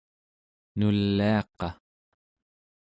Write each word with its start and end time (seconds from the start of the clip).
nuliaqa 0.77 1.67